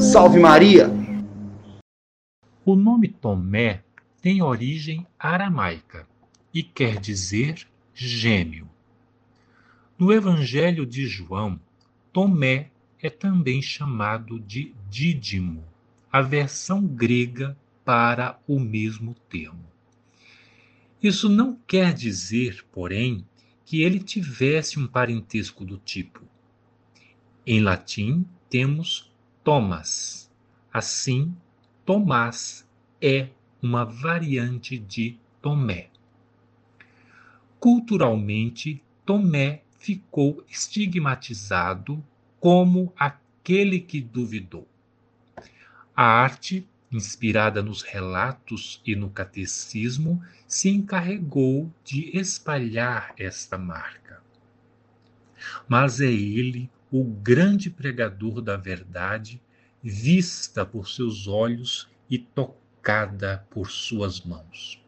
[0.00, 0.90] Salve Maria!
[2.64, 3.82] O nome Tomé
[4.22, 6.08] tem origem aramaica
[6.54, 8.66] e quer dizer gêmeo.
[9.98, 11.60] No Evangelho de João,
[12.10, 15.62] Tomé é também chamado de Dídimo,
[16.10, 19.66] a versão grega para o mesmo termo.
[21.02, 23.26] Isso não quer dizer, porém,
[23.64, 26.22] que ele tivesse um parentesco do tipo.
[27.46, 29.10] Em latim, temos
[29.42, 30.30] Thomas.
[30.72, 31.34] Assim,
[31.84, 32.66] Tomás
[33.00, 33.28] é
[33.62, 35.88] uma variante de Tomé.
[37.60, 42.02] Culturalmente, Tomé ficou estigmatizado
[42.40, 44.66] como aquele que duvidou.
[45.94, 46.66] A arte,
[46.96, 54.22] inspirada nos relatos e no catecismo, se encarregou de espalhar esta marca.
[55.68, 59.42] Mas é ele o grande pregador da verdade,
[59.82, 64.80] vista por seus olhos e tocada por suas mãos.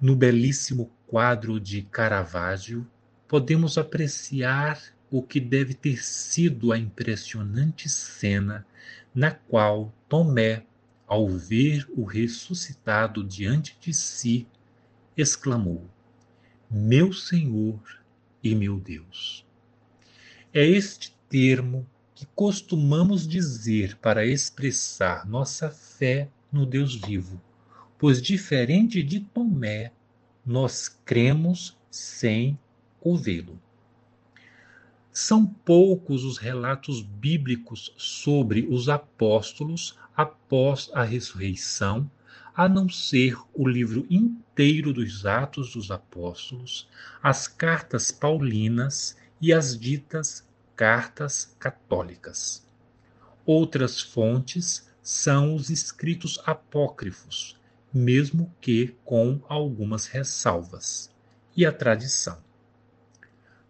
[0.00, 2.86] No belíssimo quadro de Caravaggio,
[3.28, 8.66] podemos apreciar o que deve ter sido a impressionante cena
[9.14, 10.64] na qual Tomé,
[11.06, 14.46] ao ver o ressuscitado diante de si,
[15.16, 15.88] exclamou:
[16.70, 17.80] Meu Senhor
[18.42, 19.46] e meu Deus.
[20.52, 27.40] É este termo que costumamos dizer para expressar nossa fé no Deus vivo,
[27.98, 29.92] pois, diferente de Tomé,
[30.44, 32.58] nós cremos sem
[33.00, 33.60] ouvi-lo.
[35.18, 42.10] São poucos os relatos bíblicos sobre os apóstolos após a ressurreição,
[42.54, 46.86] a não ser o livro inteiro dos Atos dos Apóstolos,
[47.22, 52.68] as cartas paulinas e as ditas cartas católicas.
[53.46, 57.58] Outras fontes são os escritos apócrifos,
[57.90, 61.10] mesmo que com algumas ressalvas,
[61.56, 62.44] e a tradição.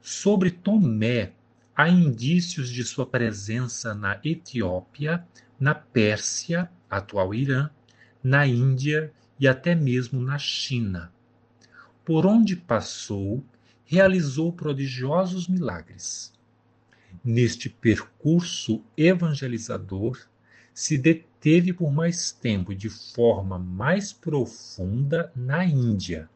[0.03, 1.36] Sobre Tomé,
[1.77, 5.27] há indícios de sua presença na Etiópia,
[5.61, 7.69] na Pérsia, atual Irã,
[8.25, 11.13] na Índia e até mesmo na China.
[12.03, 13.45] Por onde passou,
[13.85, 16.33] realizou prodigiosos milagres.
[17.23, 20.19] Neste percurso evangelizador,
[20.73, 26.29] se deteve por mais tempo e de forma mais profunda na Índia,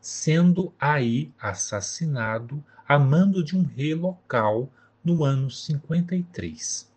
[0.00, 4.70] sendo aí assassinado a mando de um rei local
[5.04, 6.90] no ano 53.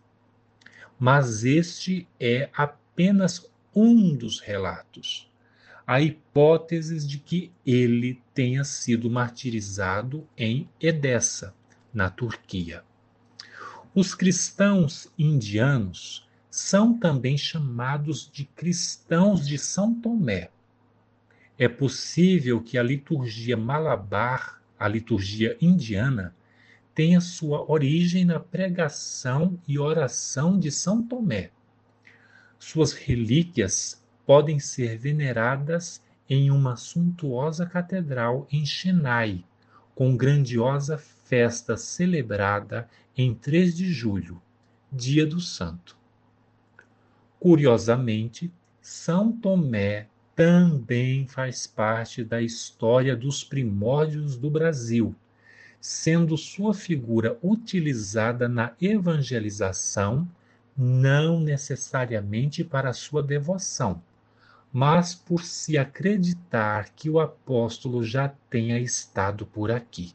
[0.98, 5.30] Mas este é apenas um dos relatos.
[5.86, 11.54] Há hipóteses de que ele tenha sido martirizado em Edessa,
[11.92, 12.82] na Turquia.
[13.94, 20.50] Os cristãos indianos são também chamados de cristãos de São Tomé.
[21.58, 26.34] É possível que a liturgia malabar a liturgia indiana
[26.98, 31.52] tem a sua origem na pregação e oração de São Tomé.
[32.58, 39.44] Suas relíquias podem ser veneradas em uma suntuosa catedral em Chennai,
[39.94, 44.42] com grandiosa festa celebrada em 3 de julho,
[44.90, 45.96] dia do santo.
[47.38, 55.14] Curiosamente, São Tomé também faz parte da história dos primórdios do Brasil,
[55.80, 60.28] sendo sua figura utilizada na evangelização,
[60.76, 64.02] não necessariamente para sua devoção,
[64.72, 70.12] mas por se acreditar que o apóstolo já tenha estado por aqui.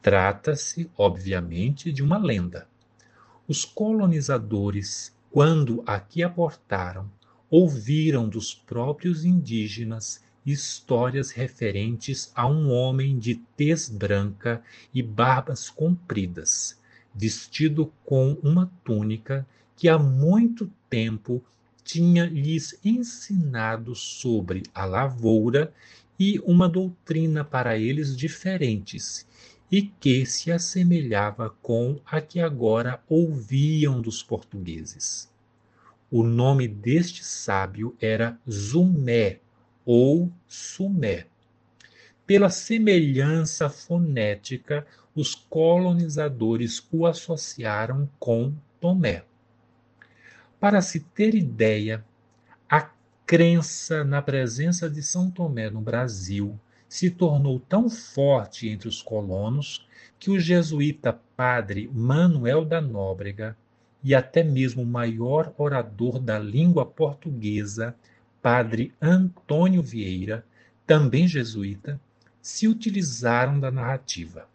[0.00, 2.68] Trata-se, obviamente, de uma lenda.
[3.48, 7.10] Os colonizadores, quando aqui aportaram,
[7.50, 14.62] ouviram dos próprios indígenas histórias referentes a um homem de tez branca
[14.92, 16.78] e barbas compridas,
[17.14, 19.46] vestido com uma túnica
[19.76, 21.42] que há muito tempo
[21.82, 25.72] tinha lhes ensinado sobre a lavoura
[26.18, 29.26] e uma doutrina para eles diferentes,
[29.70, 35.30] e que se assemelhava com a que agora ouviam dos portugueses.
[36.10, 39.40] O nome deste sábio era Zumé
[39.84, 41.26] ou Sumé.
[42.26, 49.24] Pela semelhança fonética, os colonizadores o associaram com Tomé.
[50.58, 52.04] Para se ter ideia,
[52.68, 52.90] a
[53.26, 56.58] crença na presença de São Tomé no Brasil
[56.88, 59.86] se tornou tão forte entre os colonos
[60.18, 63.56] que o jesuíta padre Manuel da Nóbrega
[64.02, 67.94] e até mesmo o maior orador da língua portuguesa,
[68.44, 70.44] padre Antônio Vieira,
[70.86, 71.98] também jesuíta,
[72.42, 74.46] se utilizaram da narrativa.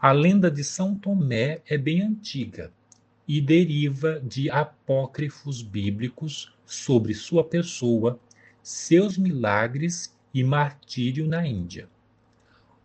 [0.00, 2.72] A lenda de São Tomé é bem antiga
[3.28, 8.18] e deriva de apócrifos bíblicos sobre sua pessoa,
[8.62, 11.86] seus milagres e martírio na Índia.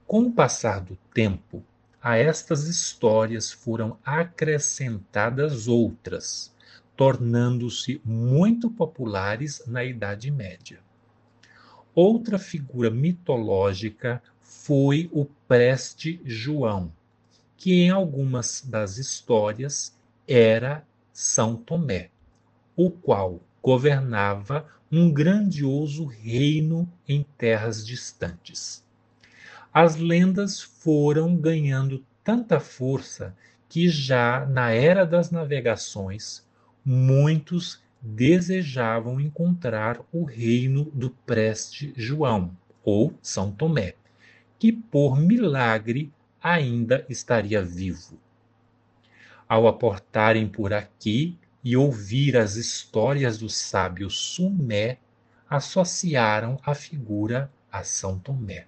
[0.05, 1.63] Com o passar do tempo,
[2.01, 6.52] a estas histórias foram acrescentadas outras,
[6.95, 10.79] tornando-se muito populares na Idade Média.
[11.95, 16.91] Outra figura mitológica foi o preste João,
[17.57, 19.95] que em algumas das histórias
[20.27, 22.09] era São Tomé,
[22.75, 28.83] o qual governava um grandioso reino em terras distantes.
[29.73, 33.35] As lendas foram ganhando tanta força
[33.67, 36.45] que já na era das navegações,
[36.85, 43.95] muitos desejavam encontrar o reino do preste João, ou São Tomé,
[44.59, 48.19] que por milagre ainda estaria vivo.
[49.47, 54.97] Ao aportarem por aqui e ouvir as histórias do sábio Sumé,
[55.49, 58.65] associaram a figura a São Tomé.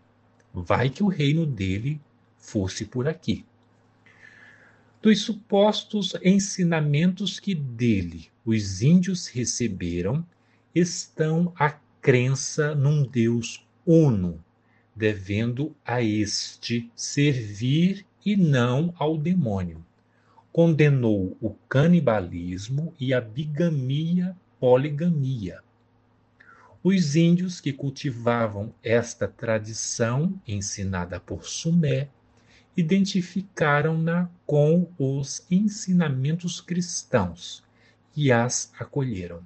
[0.53, 1.99] Vai que o reino dele
[2.37, 3.45] fosse por aqui.
[5.05, 10.25] Dos supostos ensinamentos que dele os índios receberam,
[10.73, 11.69] estão a
[12.01, 14.43] crença num Deus uno,
[14.95, 19.85] devendo a este servir e não ao demônio.
[20.51, 25.63] Condenou o canibalismo e a bigamia poligamia
[26.83, 32.09] os índios que cultivavam esta tradição ensinada por Sumé
[32.75, 37.63] identificaram-na com os ensinamentos cristãos
[38.15, 39.41] e as acolheram.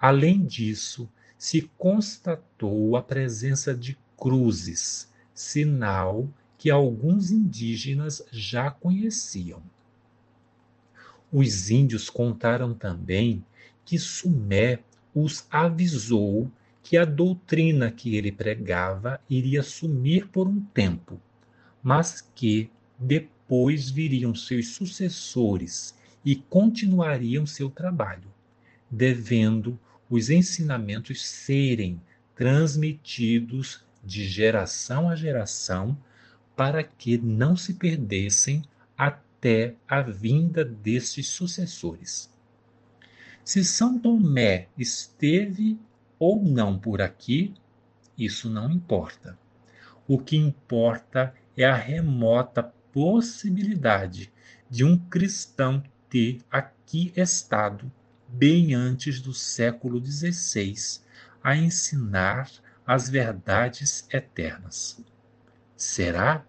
[0.00, 9.62] Além disso, se constatou a presença de cruzes, sinal que alguns indígenas já conheciam.
[11.32, 13.44] Os índios contaram também
[13.84, 14.78] que Sumé
[15.14, 16.50] os avisou
[16.82, 21.20] que a doutrina que ele pregava iria sumir por um tempo,
[21.84, 25.94] mas que depois viriam seus sucessores
[26.24, 28.32] e continuariam seu trabalho,
[28.90, 29.78] devendo
[30.08, 32.00] os ensinamentos serem
[32.34, 35.96] transmitidos de geração a geração
[36.56, 38.62] para que não se perdessem
[38.96, 42.32] até a vinda desses sucessores.
[43.44, 45.78] Se São Tomé esteve
[46.18, 47.52] ou não por aqui,
[48.16, 49.38] isso não importa.
[50.08, 52.62] O que importa é a remota
[52.92, 54.32] possibilidade
[54.68, 57.90] de um cristão ter aqui estado,
[58.28, 60.74] bem antes do século XVI,
[61.42, 62.50] a ensinar
[62.86, 65.00] as verdades eternas.
[65.76, 66.44] Será